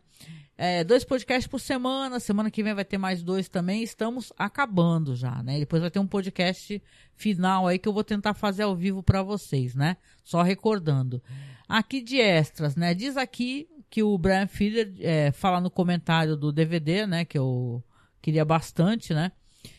[0.57, 5.15] É, dois podcasts por semana, semana que vem vai ter mais dois também, estamos acabando
[5.15, 5.59] já, né?
[5.59, 6.81] Depois vai ter um podcast
[7.15, 9.97] final aí que eu vou tentar fazer ao vivo para vocês, né?
[10.23, 11.21] Só recordando.
[11.69, 12.95] Aqui de extras, né?
[12.95, 17.23] Diz aqui que o Brian Filler é, fala no comentário do DVD, né?
[17.23, 17.83] Que eu
[18.19, 19.31] queria bastante, né?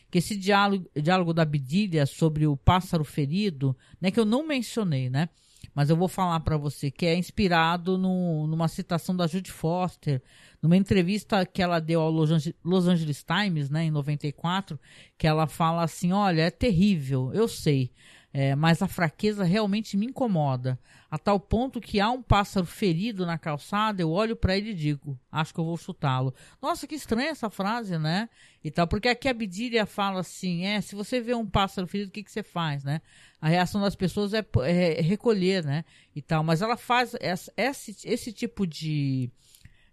[0.09, 4.11] Que esse diálogo, diálogo da Bidilha sobre o pássaro ferido, né?
[4.11, 5.27] Que eu não mencionei, né?
[5.73, 10.21] Mas eu vou falar para você que é inspirado no, numa citação da Judy Foster,
[10.61, 14.79] numa entrevista que ela deu ao Los Angeles Times, né, em 94,
[15.17, 17.91] que ela fala assim: olha, é terrível, eu sei.
[18.31, 20.79] É, mas a fraqueza realmente me incomoda,
[21.09, 24.75] a tal ponto que há um pássaro ferido na calçada, eu olho para ele e
[24.75, 26.31] digo, acho que eu vou chutá-lo.
[26.61, 28.29] Nossa, que estranha essa frase, né?
[28.63, 32.09] E tal, porque aqui a Bidília fala assim, é, se você vê um pássaro ferido,
[32.09, 33.01] o que, que você faz, né?
[33.41, 35.85] A reação das pessoas é, é recolher, né?
[36.15, 39.31] E tal, mas ela faz essa, esse, esse tipo de,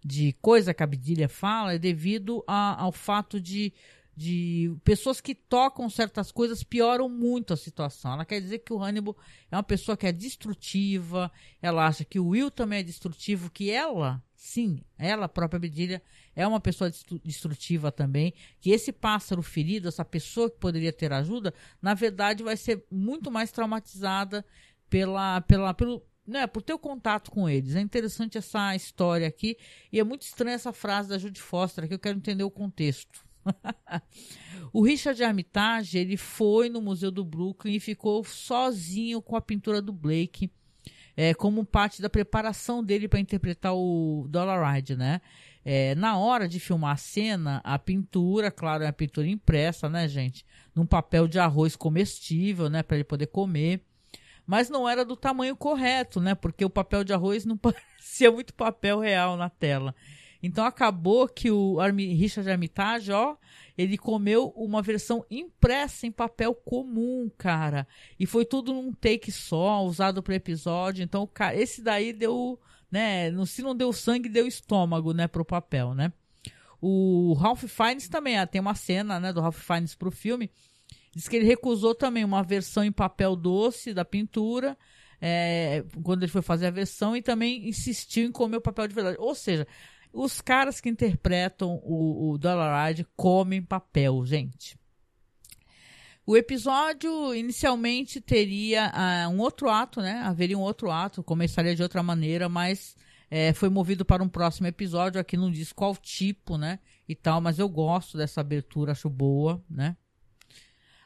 [0.03, 3.73] de coisa que a Bidília fala é devido a, ao fato de
[4.17, 8.13] de pessoas que tocam certas coisas pioram muito a situação.
[8.13, 9.15] Ela quer dizer que o Hannibal
[9.51, 13.69] é uma pessoa que é destrutiva, ela acha que o Will também é destrutivo, que
[13.69, 16.01] ela, sim, ela própria Bedilha
[16.35, 16.91] é uma pessoa
[17.23, 22.57] destrutiva também, que esse pássaro ferido, essa pessoa que poderia ter ajuda, na verdade vai
[22.57, 24.43] ser muito mais traumatizada
[24.89, 27.75] pela, pela, pelo, né, por ter o contato com eles.
[27.75, 29.55] É interessante essa história aqui
[29.93, 33.26] e é muito estranha essa frase da Judy Foster aqui, eu quero entender o contexto.
[34.73, 39.81] o Richard Armitage ele foi no Museu do Brooklyn e ficou sozinho com a pintura
[39.81, 40.51] do Blake,
[41.15, 45.19] é, como parte da preparação dele para interpretar o Dollar Ride, né?
[45.65, 50.07] É, na hora de filmar a cena, a pintura, claro, é a pintura impressa, né,
[50.07, 50.45] gente?
[50.73, 53.81] Num papel de arroz comestível, né, para ele poder comer.
[54.45, 56.33] Mas não era do tamanho correto, né?
[56.33, 59.93] Porque o papel de arroz não parecia muito papel real na tela.
[60.41, 63.35] Então acabou que o Armi, Richard Armitage, ó,
[63.77, 67.87] ele comeu uma versão impressa em papel comum, cara.
[68.19, 71.03] E foi tudo num take só, usado para episódio.
[71.03, 72.59] Então, cara, esse daí deu,
[72.91, 76.11] né, se não deu sangue, deu estômago, né, pro papel, né?
[76.81, 80.49] O Ralph Fiennes também, ah, tem uma cena, né, do Ralph Fiennes pro filme.
[81.15, 84.77] Diz que ele recusou também uma versão em papel doce da pintura,
[85.19, 88.93] é, quando ele foi fazer a versão, e também insistiu em comer o papel de
[88.93, 89.17] verdade.
[89.19, 89.67] Ou seja,
[90.17, 94.75] os caras que interpretam o, o Dollaride comem papel, gente.
[96.25, 100.21] O episódio inicialmente teria uh, um outro ato, né?
[100.25, 102.95] Haveria um outro ato, começaria de outra maneira, mas
[103.29, 105.21] é, foi movido para um próximo episódio.
[105.21, 106.79] Aqui não diz qual tipo, né?
[107.07, 109.95] E tal, mas eu gosto dessa abertura, acho boa, né?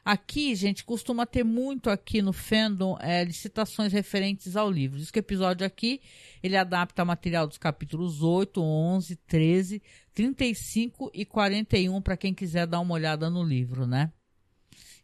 [0.04, 4.98] Aqui, gente, costuma ter muito aqui no fandom é, citações referentes ao livro.
[4.98, 6.00] Diz que o episódio aqui,
[6.42, 12.80] ele adapta material dos capítulos 8, 11, 13, 35 e 41 para quem quiser dar
[12.80, 14.12] uma olhada no livro, né?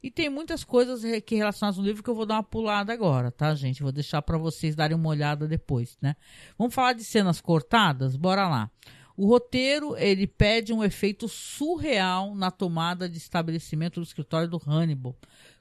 [0.03, 3.31] E tem muitas coisas que relacionadas no livro que eu vou dar uma pulada agora,
[3.31, 3.83] tá, gente?
[3.83, 6.17] Vou deixar para vocês darem uma olhada depois, né?
[6.57, 8.17] Vamos falar de cenas cortadas?
[8.17, 8.71] Bora lá.
[9.19, 15.17] O roteiro ele pede um efeito surreal na tomada de estabelecimento do escritório do Hannibal,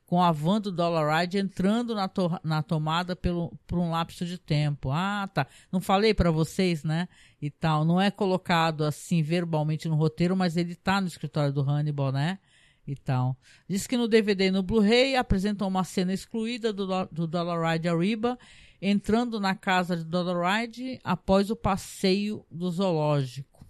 [0.06, 4.38] com a van do Dollaride entrando na, to na tomada pelo, por um lapso de
[4.38, 4.91] tempo.
[4.91, 5.48] Ah, tá.
[5.72, 7.10] Não falei para vocês, né?
[7.41, 7.84] E tal.
[7.84, 12.38] Não é colocado assim verbalmente no roteiro, mas ele tá no escritório do Hannibal, né?
[12.86, 13.36] E tal.
[13.67, 18.38] Diz que no DVD e no Blu-ray apresentam uma cena excluída do, do Dollaride Arriba
[18.82, 23.66] entrando na casa de Doloride após o passeio do zoológico.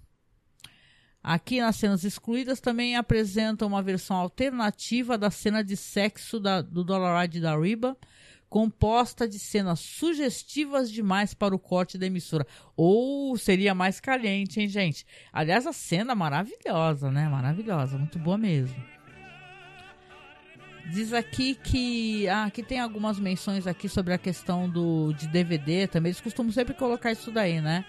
[1.23, 6.83] Aqui nas cenas excluídas também apresentam uma versão alternativa da cena de sexo da, do
[6.83, 7.97] Doloride da Riba,
[8.49, 12.47] composta de cenas sugestivas demais para o corte da emissora.
[12.75, 15.05] Ou seria mais caliente, hein, gente?
[15.33, 17.27] Aliás, a cena maravilhosa, né?
[17.27, 18.96] Maravilhosa, muito boa mesmo.
[20.89, 25.85] Diz aqui que ah, aqui tem algumas menções aqui sobre a questão do de DVD
[25.87, 26.11] também.
[26.11, 27.83] Eles costumam sempre colocar isso daí, né?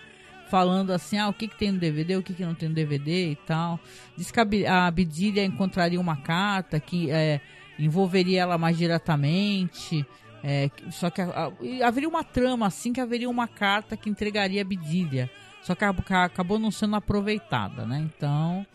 [0.50, 2.74] Falando assim, ah, o que, que tem no DVD, o que, que não tem no
[2.74, 3.78] DVD e tal.
[4.16, 7.40] Diz que a, a encontraria uma carta que é,
[7.78, 10.04] envolveria ela mais diretamente.
[10.42, 14.60] É, só que a, a, haveria uma trama assim que haveria uma carta que entregaria
[14.60, 15.30] a Bidilha.
[15.62, 17.98] Só que acabou não sendo aproveitada, né?
[17.98, 18.66] Então,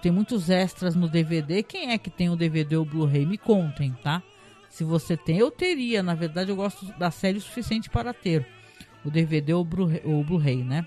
[0.00, 1.62] tem muitos extras no DVD.
[1.62, 3.26] Quem é que tem o DVD ou Blu-ray?
[3.26, 4.22] Me contem, tá?
[4.68, 6.02] Se você tem, eu teria.
[6.02, 8.46] Na verdade, eu gosto da série o suficiente para ter
[9.04, 10.86] o DVD ou o Blu-ray, né?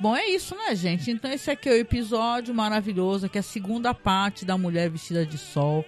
[0.00, 1.10] Bom, é isso, né, gente?
[1.10, 5.26] Então, esse aqui é o episódio maravilhoso, que é a segunda parte da Mulher Vestida
[5.26, 5.84] de Sol.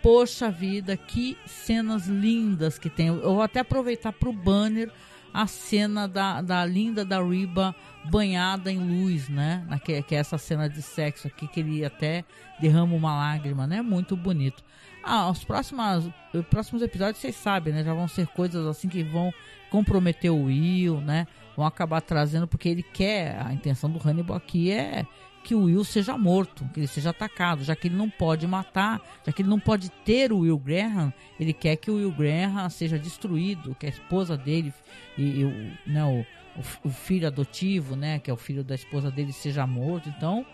[0.00, 3.08] Poxa vida, que cenas lindas que tem.
[3.08, 4.92] Eu vou até aproveitar para o banner
[5.32, 7.74] a cena da, da linda da Riba
[8.04, 9.66] banhada em luz, né?
[9.84, 12.24] Que, que é essa cena de sexo aqui, que ele até
[12.60, 13.82] derrama uma lágrima, né?
[13.82, 14.64] Muito bonito.
[15.02, 17.84] Ah, os próximos, os próximos episódios, vocês sabem, né?
[17.84, 19.32] Já vão ser coisas assim que vão
[19.70, 21.26] comprometer o Will, né?
[21.56, 25.06] Vão acabar trazendo, porque ele quer, a intenção do Hannibal aqui é
[25.48, 29.00] que o Will seja morto, que ele seja atacado, já que ele não pode matar,
[29.24, 32.68] já que ele não pode ter o Will Graham, ele quer que o Will Graham
[32.68, 34.74] seja destruído, que a esposa dele
[35.16, 39.10] e, e o, né, o, o, filho adotivo, né, que é o filho da esposa
[39.10, 40.10] dele, seja morto.
[40.10, 40.44] Então,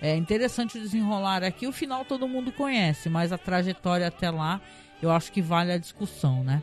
[0.00, 1.66] é interessante desenrolar aqui.
[1.66, 4.60] O final todo mundo conhece, mas a trajetória até lá
[5.02, 6.62] eu acho que vale a discussão, né?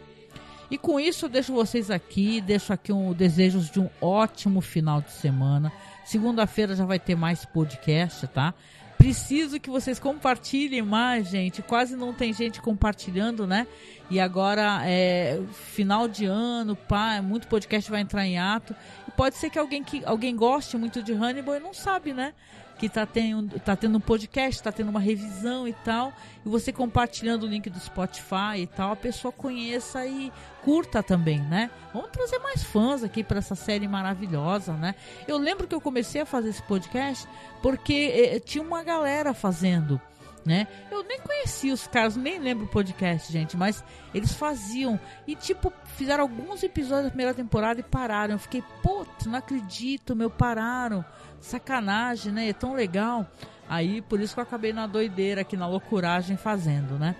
[0.71, 5.01] E com isso eu deixo vocês aqui, deixo aqui um desejos de um ótimo final
[5.01, 5.69] de semana.
[6.05, 8.53] Segunda-feira já vai ter mais podcast, tá?
[8.97, 11.61] Preciso que vocês compartilhem mais, gente.
[11.61, 13.67] Quase não tem gente compartilhando, né?
[14.09, 15.41] E agora é
[15.73, 18.73] final de ano, pá, muito podcast vai entrar em ato.
[19.07, 22.33] E pode ser que alguém que alguém goste muito de Hannibal e não sabe, né?
[22.81, 26.11] Que tá tendo, tá tendo um podcast, tá tendo uma revisão e tal,
[26.43, 31.39] e você compartilhando o link do Spotify e tal, a pessoa conheça e curta também,
[31.41, 31.69] né?
[31.93, 34.95] Vamos trazer mais fãs aqui para essa série maravilhosa, né?
[35.27, 37.27] Eu lembro que eu comecei a fazer esse podcast
[37.61, 40.01] porque eh, tinha uma galera fazendo
[40.43, 40.67] né?
[40.89, 45.71] Eu nem conhecia os caras, nem lembro o podcast, gente, mas eles faziam e tipo
[45.95, 48.33] fizeram alguns episódios da primeira temporada e pararam.
[48.33, 51.05] Eu fiquei, putz, não acredito, meu, pararam
[51.41, 52.49] sacanagem, né?
[52.49, 53.27] É tão legal.
[53.69, 57.15] Aí por isso que eu acabei na doideira aqui, na loucuragem fazendo, né?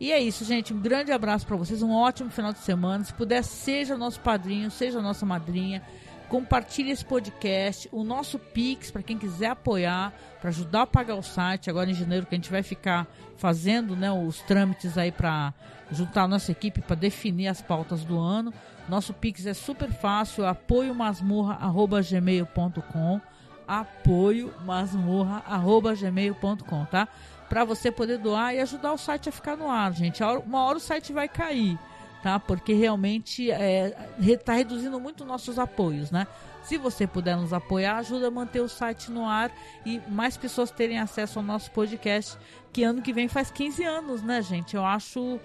[0.00, 0.74] E é isso, gente.
[0.74, 3.04] Um grande abraço para vocês, um ótimo final de semana.
[3.04, 5.82] Se puder, seja nosso padrinho, seja nossa madrinha.
[6.28, 11.22] Compartilhe esse podcast, o nosso Pix para quem quiser apoiar, para ajudar a pagar o
[11.22, 11.70] site.
[11.70, 15.54] Agora em janeiro que a gente vai ficar fazendo, né, os trâmites aí para
[15.90, 18.52] juntar a nossa equipe para definir as pautas do ano.
[18.88, 23.20] Nosso Pix é super fácil, apoiomasmurra@gmail.com
[23.66, 27.08] apoio masmorra@gmail.com, tá?
[27.48, 30.22] Para você poder doar e ajudar o site a ficar no ar, gente.
[30.22, 31.78] Uma hora o site vai cair,
[32.22, 32.40] tá?
[32.40, 36.26] Porque realmente está é, tá reduzindo muito nossos apoios, né?
[36.64, 39.52] Se você puder nos apoiar, ajuda a manter o site no ar
[39.84, 42.38] e mais pessoas terem acesso ao nosso podcast,
[42.72, 44.74] que ano que vem faz 15 anos, né, gente?
[44.74, 45.38] Eu acho,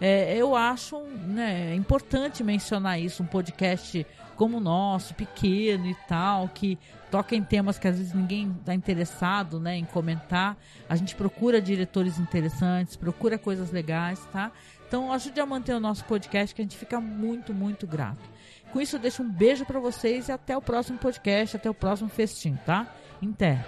[0.00, 4.04] é, eu acho né, importante mencionar isso, um podcast
[4.34, 6.76] como o nosso, pequeno e tal, que
[7.14, 10.56] toca em temas que às vezes ninguém está interessado né, em comentar.
[10.88, 14.50] A gente procura diretores interessantes, procura coisas legais, tá?
[14.88, 18.28] Então ajude a manter o nosso podcast, que a gente fica muito, muito grato.
[18.72, 21.74] Com isso, eu deixo um beijo para vocês e até o próximo podcast, até o
[21.74, 22.92] próximo festim, tá?
[23.22, 23.64] Inter.